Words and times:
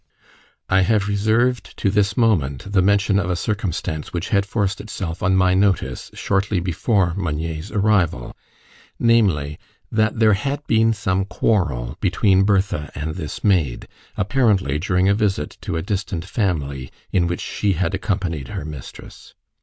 I 0.67 0.81
have 0.81 1.07
reserved 1.07 1.77
to 1.77 1.91
this 1.91 2.17
moment 2.17 2.71
the 2.71 2.81
mention 2.81 3.19
of 3.19 3.29
a 3.29 3.35
circumstance 3.35 4.11
which 4.11 4.29
had 4.29 4.47
forced 4.47 4.81
itself 4.81 5.21
on 5.21 5.35
my 5.35 5.53
notice 5.53 6.09
shortly 6.15 6.59
before 6.59 7.13
Meunier's 7.13 7.71
arrival, 7.71 8.35
namely, 8.97 9.59
that 9.91 10.17
there 10.17 10.33
had 10.33 10.65
been 10.65 10.91
some 10.93 11.23
quarrel 11.25 11.97
between 12.01 12.41
Bertha 12.45 12.91
and 12.95 13.13
this 13.13 13.43
maid, 13.43 13.87
apparently 14.17 14.79
during 14.79 15.07
a 15.07 15.13
visit 15.13 15.59
to 15.61 15.77
a 15.77 15.83
distant 15.83 16.25
family, 16.25 16.91
in 17.11 17.27
which 17.27 17.41
she 17.41 17.73
had 17.73 17.93
accompanied 17.93 18.47
her 18.47 18.65
mistress. 18.65 19.35